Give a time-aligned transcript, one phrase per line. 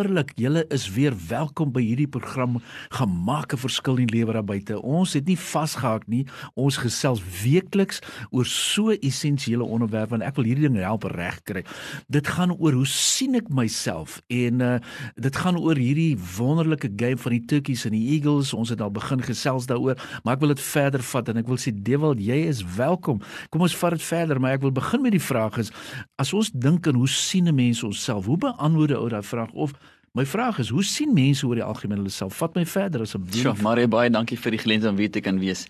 [0.00, 0.32] Wonderlik.
[0.34, 4.80] Julle is weer welkom by hierdie program Gemaak 'n verskil in lewe daar buite.
[4.80, 6.26] Ons het nie vasgehak nie.
[6.54, 8.00] Ons gesels weekliks
[8.30, 11.64] oor so essensiële onderwerpe en ek wil hierdie ding help regkry.
[12.08, 14.78] Dit gaan oor hoe sien ek myself en uh
[15.16, 18.54] dit gaan oor hierdie wonderlike game van die Turkies en die Eagles.
[18.54, 21.56] Ons het al begin gesels daaroor, maar ek wil dit verder vat en ek wil
[21.56, 23.20] sê Dewald, jy is welkom.
[23.50, 25.70] Kom ons vat dit verder, maar ek wil begin met die vraag is
[26.16, 28.24] as ons dink aan hoe sien 'n mens onsself?
[28.24, 29.72] Hoe beantwoord ou daai vraag of
[30.18, 32.40] My vraag is, hoe sien mense oor die algemeen hulle self?
[32.40, 33.44] Vat my verder asseblief.
[33.46, 35.68] Ja, Marie, baie dankie vir die geleentheid om weer te kan wees.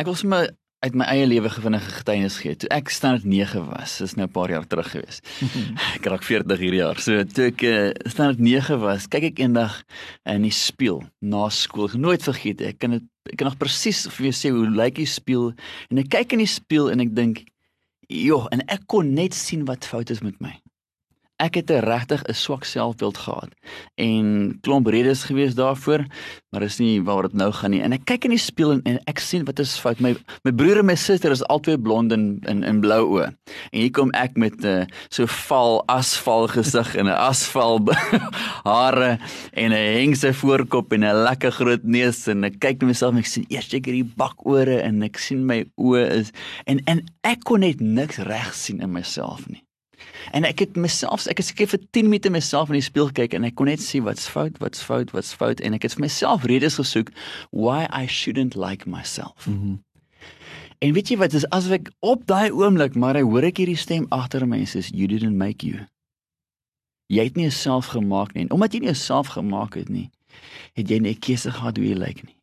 [0.00, 0.48] Ek wil sommer
[0.84, 2.56] uit my eie lewe gewinnige getuienis gee.
[2.60, 5.20] Toe ek standaard 9 was, dis nou 'n paar jaar terug gewees.
[5.98, 7.00] ek raak 40 hierdie jaar.
[7.00, 9.76] So toe ek uh, standaard 9 was, kyk ek eendag
[10.28, 11.92] in die spieël na skool.
[11.92, 15.08] Nooit vergeet ek kan dit ek kan nog presies vir jou sê hoe lyk die
[15.08, 15.52] spieël
[15.88, 17.44] en ek kyk in die spieël en ek dink,
[18.08, 20.63] "Joh, en ek kon net sien wat fout is met my."
[21.42, 23.50] Ek het 'n regtig 'n swak selfbeeld gehad
[23.94, 26.06] en klomp redes gewees daarvoor,
[26.50, 27.82] maar is nie waar dit nou gaan nie.
[27.82, 30.00] En ek kyk in die spieël en, en ek sien wat is fout.
[30.00, 33.26] My my broer en my suster is albei blond en in in blou oë.
[33.72, 37.82] En hier kom ek met 'n uh, so val asfal gesig en 'n asfal
[38.70, 39.18] hare
[39.52, 43.18] en 'n hengse voorkop en 'n lekker groot neus en ek kyk na myself en
[43.18, 46.32] ek sien eers ek hierdie bakore en ek sien my oë is
[46.66, 49.63] en en ek kon net niks reg sien in myself nie.
[50.32, 53.34] En ek het myself ek het seker vir 10 minute myself in die spieël gekyk
[53.34, 56.06] en ek kon net sien wat's fout, wat's fout, wat's fout en ek het vir
[56.06, 57.10] myself redes gesoek
[57.50, 59.46] why I shouldn't like myself.
[59.46, 59.82] Mm -hmm.
[60.78, 63.78] En weet jy wat is as ek op daai oomblik maar ek hoor ek hierdie
[63.80, 65.86] stem agter my sê you didn't make you.
[67.12, 68.42] Jy het nie jouself gemaak nie.
[68.44, 70.10] En omdat jy nie jouself gemaak het nie,
[70.72, 72.36] het jy nie 'n keuse gehad hoe jy lyk nie.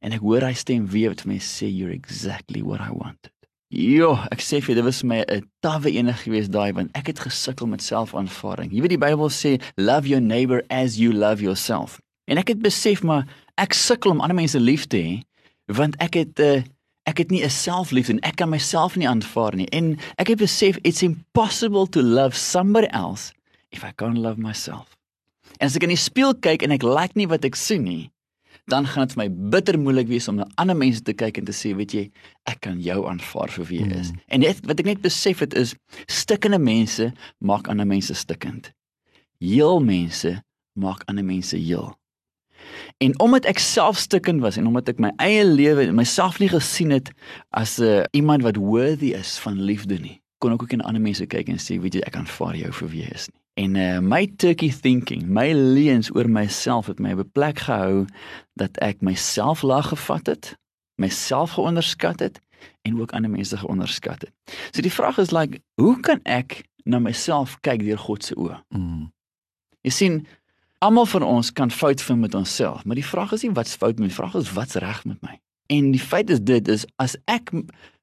[0.00, 3.32] En ek hoor hy stem weer wat vir my sê you're exactly what I wanted.
[3.76, 7.18] Jo, ek sê vir dit was my 'n tawwe enig geweest daai want ek het
[7.20, 8.72] gesukkel met selfaanvaarding.
[8.72, 12.00] Jy weet die Bybel sê love your neighbor as you love yourself.
[12.24, 13.26] En ek het besef maar
[13.58, 15.20] ek sukkel om ander mense lief te hê
[15.66, 16.62] want ek het uh,
[17.04, 19.68] ek het nie 'n selfliefde en ek kan myself nie aanvaar nie.
[19.68, 23.32] En ek het besef it's impossible to love somebody else
[23.70, 24.96] if I can't love myself.
[25.60, 28.10] En as ek in die spieël kyk en ek like nie wat ek sien nie,
[28.66, 31.46] dan gaan dit vir my bitter moeilik wees om na ander mense te kyk en
[31.46, 32.04] te sê, weet jy,
[32.50, 34.10] ek kan jou aanvaar vir wie jy is.
[34.10, 34.24] Mm.
[34.34, 35.76] En net wat ek net besef het is
[36.10, 38.72] stikkende mense maak ander mense stikkend.
[39.38, 40.34] Heel mense
[40.74, 41.94] maak ander mense heel.
[42.98, 46.50] En omdat ek self stikkend was en omdat ek my eie lewe en myself nie
[46.50, 47.12] gesien het
[47.54, 51.02] as 'n uh, iemand wat worthy is van liefde nie, kon ek ook in ander
[51.02, 53.40] mense kyk en sê, weet jy, ek aanvaar jou vir wie jy is nie.
[53.56, 58.04] En uh, my turkey thinking, my leuns oor myself het my op 'n plek gehou
[58.52, 60.58] dat ek myself laag gevat het,
[61.00, 62.40] myself geonderskat het
[62.82, 64.32] en ook ander mense geonderskat het.
[64.70, 68.60] So die vraag is like, hoe kan ek na myself kyk deur God se oë?
[68.68, 69.12] Mm.
[69.80, 70.26] Jy sien,
[70.78, 73.96] almal van ons kan fout vind met onsself, maar die vraag is nie wat's fout
[73.96, 75.40] met my, die vraag is wat's reg met my.
[75.66, 77.52] En die feit is dit is as ek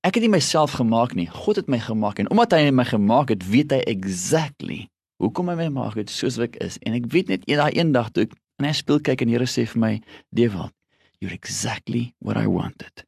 [0.00, 3.28] ek het nie myself gemaak nie, God het my gemaak en omdat hy my gemaak
[3.28, 4.88] het, weet hy exactly
[5.22, 6.78] hoekom hy my maak het soos ek is?
[6.82, 9.66] En ek weet net daai eendag toe ek en hy speel kyk en Here sê
[9.66, 9.94] vir my
[10.34, 10.72] Dewald
[11.20, 13.04] you're exactly what I wanted.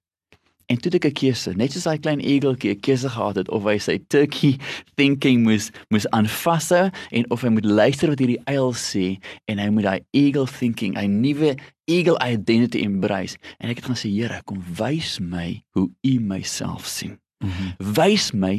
[0.67, 3.62] En toe ek 'n keuse net soos daai klein eageltjie 'n keuse gehad het of
[3.62, 4.59] hy sy turkey
[4.99, 9.69] thinking moes moes aanvasse en of hy moet luister wat hierdie uil sê en hy
[9.71, 11.55] moet daai eagle thinking 'n nuwe
[11.87, 13.38] eagle identity embrace.
[13.61, 17.19] En ek het gaan sê Here kom wys my hoe u myself sien.
[17.44, 17.94] Mm -hmm.
[17.94, 18.59] Wys my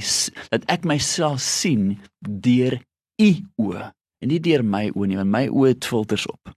[0.50, 2.80] dat ek myself sien deur
[3.18, 3.30] u
[3.62, 3.92] oë
[4.22, 6.54] en nie deur my oë nie want my oë het filters op.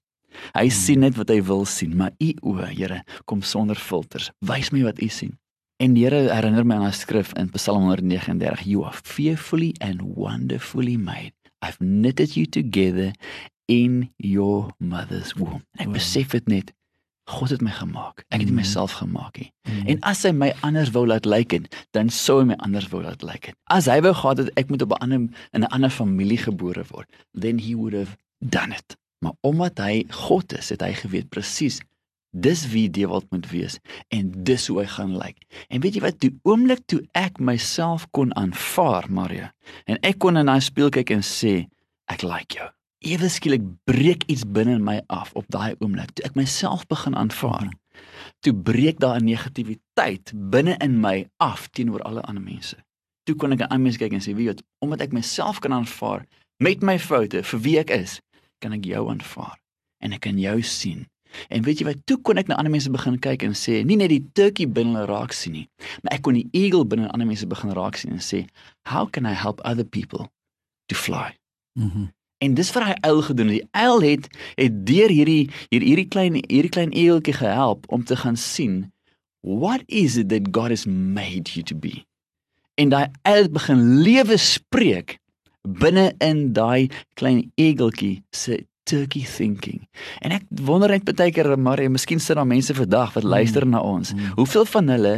[0.55, 0.77] Hy hmm.
[0.77, 4.31] sien net wat hy wil sien, maar u oë, Here, kom sonder filters.
[4.47, 5.37] Wys my wat u sien.
[5.81, 10.03] En die Here herinner my aan 'n skrif in Psalm 139, you are fearfully and
[10.03, 11.33] wonderfully made.
[11.63, 13.13] I've knitted you together
[13.67, 15.65] in your mother's womb.
[15.79, 16.73] En ek besef dit net
[17.31, 18.25] God het my gemaak.
[18.29, 18.63] Ek het nie mm.
[18.63, 19.51] myself gemaak nie.
[19.69, 19.87] Mm.
[19.95, 23.03] En as hy my anders wou laat lyk het, dan sou hy my anders wou
[23.05, 23.59] laat lyk het.
[23.71, 25.21] As hy wou gehad het ek moet op 'n ander
[25.55, 28.97] in 'n ander familie gebore word, then he would have done it.
[29.21, 31.81] Maar omdat hy God is, het hy geweet presies
[32.31, 33.79] dis wie Dewald moet wees
[34.09, 35.39] en dis hoe hy gaan lyk.
[35.69, 39.51] En weet jy wat, die oomblik toe ek myself kon aanvaar, Maria,
[39.91, 41.55] en ek kon in daai spieël kyk en sê
[42.11, 42.69] ek like jou.
[43.01, 46.13] Ewe skielik breek iets binne in my af op daai oomblik.
[46.15, 47.71] Toe ek myself begin aanvaar.
[48.45, 52.77] Toe breek daar 'n negativiteit binne in my af teenoor alle ander mense.
[53.25, 56.27] Toe kon ek aan ander mense kyk en sê, "Weet, omdat ek myself kan aanvaar
[56.59, 58.21] met my foute vir wie ek is,
[58.59, 59.59] kan ek jou aanvaar
[59.99, 61.07] en ek kan jou sien."
[61.49, 63.97] En weet jy wat, toe kon ek na ander mense begin kyk en sê, nie
[63.97, 65.69] net die turkey binne hulle raak sien nie,
[66.03, 68.49] maar ek kon die eagle binne ander mense begin raak sien en sê,
[68.89, 70.31] "How can I help other people
[70.89, 71.37] to fly?"
[71.77, 71.87] Mhm.
[71.87, 73.53] Mm En dis wat hy uil gedoen.
[73.53, 78.17] Die uil het het deur hierdie hier hierdie klein hierdie klein eeltjie gehelp om te
[78.17, 78.87] gaan sien
[79.41, 82.05] what is it that God has made you to be.
[82.81, 85.19] En daai uil begin lewe spreek
[85.63, 86.89] binne in daai
[87.21, 89.85] klein eageltjie se turkey thinking.
[90.25, 93.83] En ek wonder net baie keer maar miskien sit daar mense vandag wat luister na
[93.85, 94.15] ons.
[94.15, 94.37] Mm.
[94.41, 95.15] Hoeveel van hulle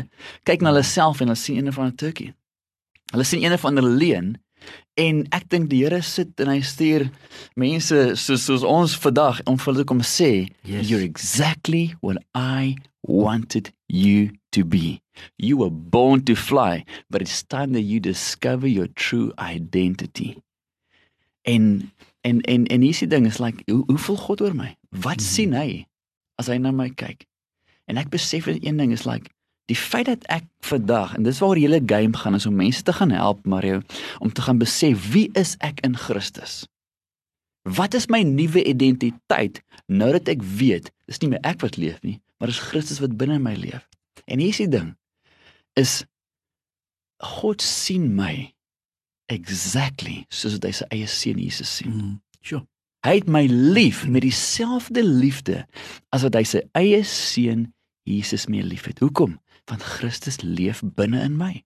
[0.48, 2.32] kyk na hulle self en hulle sien een of ander turkey.
[3.12, 4.34] Hulle sien een of ander leuen
[4.96, 7.08] en ek dink die Here sit en hy stuur
[7.56, 10.88] mense soos soos ons vandag om vir hulle te kom sê Yes.
[10.90, 15.00] you're exactly what I wanted you to be.
[15.38, 20.36] You were born to fly, but it's time that you discover your true identity.
[21.42, 21.90] En
[22.22, 24.76] en en en hierdie ding is like hoe hoe voel God oor my?
[24.90, 25.26] Wat Mhm.
[25.26, 25.86] sien hy
[26.38, 27.26] as hy na my kyk?
[27.88, 29.30] En ek besef een ding is like
[29.72, 32.84] die feit dat ek vandag en dis waar die hele game gaan is om mense
[32.84, 33.80] te gaan help Mario
[34.20, 36.62] om te gaan besef wie is ek in Christus?
[37.62, 42.00] Wat is my nuwe identiteit nou dat ek weet dis nie meer ek wat leef
[42.02, 43.84] nie, maar dis Christus wat binne in my leef.
[44.26, 44.92] En hier is die ding
[45.78, 46.02] is
[47.22, 48.50] God sien my
[49.32, 51.94] exactly soos wat hy sy eie seun Jesus sien.
[51.94, 52.16] Mm.
[52.42, 52.64] Sjoe.
[53.06, 55.62] Hy het my lief met dieselfde liefde
[56.14, 57.70] as wat hy sy eie seun
[58.06, 59.00] Jesus mee liefhet.
[59.02, 59.38] Hoekom?
[59.70, 61.62] Want Christus leef binne in my.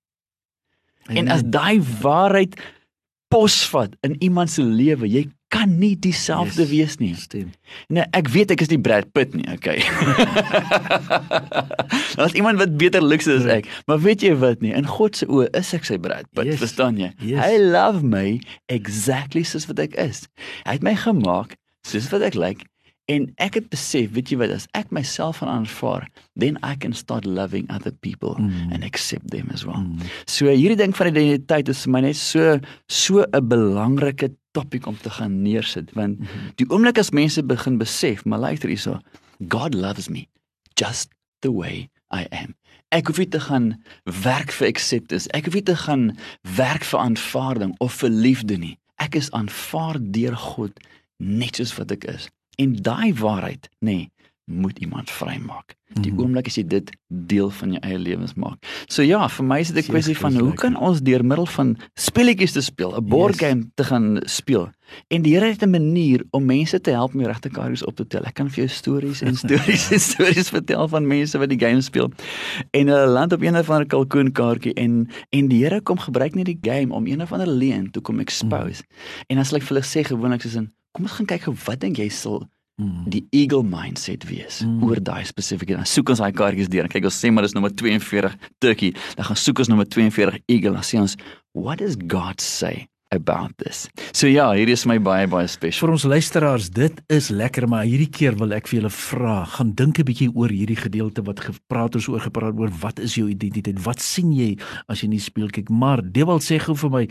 [1.08, 2.58] En as daai waarheid
[3.30, 6.70] posvat in iemand se lewe, jy kan nie dieselfde Yes.
[6.70, 7.14] wees nie.
[7.14, 7.50] stem.
[7.88, 9.78] Nee, ek weet ek is nie Brad Pitt nie, okay.
[12.18, 14.72] Daar's iemand wat beter lyk as ek, maar weet jy wat nie?
[14.74, 16.60] In God se oë is ek sy Brad Pitt, Yes.
[16.62, 17.12] verstaan jy?
[17.22, 17.40] Yes.
[17.44, 18.38] Hy love my
[18.72, 20.26] exactly soos wat ek is.
[20.66, 21.54] Hy het my gemaak
[21.86, 22.66] soos wat ek lyk
[23.08, 26.92] en ek het besef, weet jy wat, as ek myself van aanvaar, then I can
[26.92, 28.72] start loving other people Mm.
[28.72, 29.78] and accept them as well.
[29.78, 30.00] Mm.
[30.26, 32.58] So hierdie ding van identiteit is vir my net so
[32.88, 36.26] so 'n belangrike topik om te gaan neersit want Mhm.
[36.56, 39.00] die oomblik as mense begin besef, maar luister hierso,
[39.48, 40.26] God loves me
[40.74, 41.08] just
[41.40, 42.54] the way I am.
[42.92, 45.28] Ek hoef nie te gaan werk vir acceptance.
[45.34, 46.16] Ek hoef nie te gaan
[46.56, 48.78] werk vir aanvaarding of vir liefde nie.
[48.98, 50.72] Ek is aanvaar deur God
[51.18, 52.28] net soos wat ek is.
[52.56, 54.10] En daai waarheid, nê, nee,
[54.46, 55.74] moet iemand vrymaak.
[55.92, 56.20] Die Mhm.
[56.20, 58.62] oomblik as jy dit deel van jou eie lewens maak.
[58.86, 61.76] So ja, vir my is dit 'n kwessie van hoe kan ons deur middel van
[61.94, 63.48] spelletjies te speel, 'n board Yes.
[63.48, 64.70] game te gaan speel.
[65.08, 67.96] En die Here het 'n manier om mense te help om die regte kaartjies op
[67.96, 68.22] te tel.
[68.24, 71.80] Ek kan vir jou stories en stories en stories vertel van mense wat die game
[71.80, 72.10] speel.
[72.70, 76.44] En hulle land op een of ander kalkoenkaartjie en en die Here kom gebruik net
[76.46, 78.82] die game om een of ander leuen toe kom expose.
[79.26, 81.80] En as ek vir hulle sê gewoonlik soos in kom ons gaan kyk gou wat
[81.84, 82.46] dink jy sal
[82.76, 83.06] Mm.
[83.08, 84.82] die eagle mindset wees Mm.
[84.84, 87.54] oor daai spesifieke dan soek ons daai kaartjies deur en kyk ons sê maar dis
[87.56, 91.16] nommer 42 turkey dan gaan soek ons nommer 42 eagle dan sê ons
[91.56, 92.84] what does God say
[93.14, 97.30] about this so ja hier is my baie baie special Vir ons luisteraars, dit is
[97.30, 100.76] lekker, maar hierdie keer wil ek vir julle vra, gaan dink 'n bietjie oor hierdie
[100.76, 103.80] gedeelte wat gepraat ons oor gepraat oor wat is jou identiteit?
[103.86, 105.70] Wat sien jy as jy in die spieël kyk?
[105.70, 107.08] Maar Dewald sê gou vir my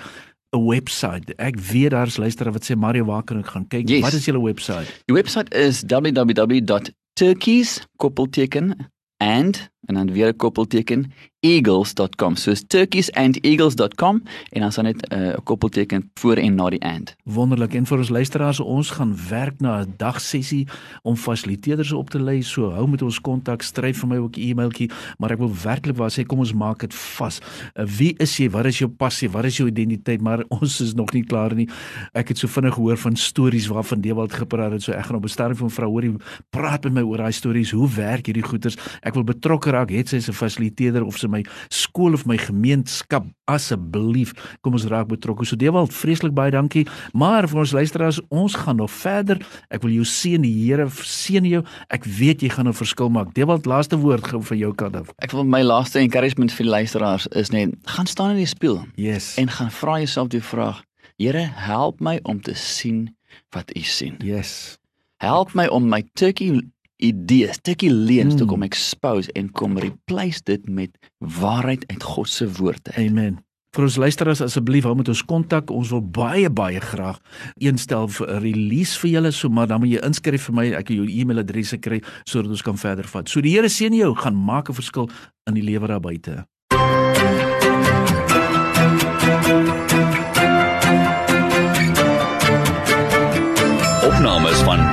[0.52, 1.24] 'n webwerf.
[1.36, 3.90] Ek weet daar's luisteraars wat sê Mario, waar kan ek gaan kyk?
[3.90, 4.02] Yes.
[4.02, 5.02] Wat is julle webwerf?
[5.06, 11.12] die website is www.turkeys koppelteken and en dan weer 'n koppelteken
[11.46, 16.70] eagles.com so is turkeysанdeagles.com en dan daar net eh, 'n uh, koppelteken voor en na
[16.70, 17.74] die and Wonderlik.
[17.74, 20.68] En vir ons luisteraars, ons gaan werk na 'n dagsessie
[21.02, 22.42] om fasiliteerders op te lei.
[22.42, 25.98] So hou met ons kontak, skryf vir my ook 'n e-mailtjie, maar ek wil werklik
[25.98, 27.40] waar sê kom ons maak dit vas.
[27.74, 28.50] Uh, Wie is jy?
[28.50, 29.30] Wat is jou passie?
[29.30, 30.22] Wat is jou identiteit?
[30.22, 31.70] Maar ons is nog nie klaar nie.
[32.14, 34.84] Ek het so vinnig gehoor van stories waarvan Dewald gepraat het.
[34.84, 36.16] So ek gaan op stadium van vrou hoorie
[36.50, 37.72] praat met my oor daai stories.
[37.72, 38.78] Hoe werk hierdie goeters?
[39.02, 39.90] Ek wil betrokke raak.
[39.90, 44.32] Het sy 'n fasiliteerder of sy my skool of my gemeenskap asseblief
[44.66, 45.46] kom ons raak betrokke.
[45.46, 46.86] So Dewald, vreeslik baie dankie.
[47.14, 49.42] Maar vir ons luisteraars, ons gaan nog verder.
[49.70, 51.62] Ek wil jou seën, die Here seën jou.
[51.94, 53.34] Ek weet jy gaan 'n verskil maak.
[53.36, 55.12] Dewald, laaste woord gou van jou kant af.
[55.20, 58.86] ek wil my laaste encouragement vir die luisteraars is net gaan staan in die spieël
[58.96, 59.36] Yes.
[59.38, 60.84] en gaan vra jouself die vraag
[61.18, 63.16] Here help my om te sien
[63.52, 64.78] wat u sien yes.
[65.18, 66.62] help my om my turkey
[66.98, 68.38] idees turkey leuns Mm.
[68.38, 73.40] te kom expose en kom replace dit met waarheid uit God se woord uit Amen.
[73.76, 75.70] vir ons luisteraars asseblief hou met ons kontak.
[75.70, 77.20] Ons wil baie baie graag
[77.60, 80.66] eenstel vir 'n release vir julle, so maar dan moet jy inskryf vir my.
[80.72, 83.30] Ek het jou e-mailadres kry sodat ons kan verder vat.
[83.30, 85.10] So die Here seën jou, gaan maak 'n verskil
[85.48, 86.46] in die lewe daar buite.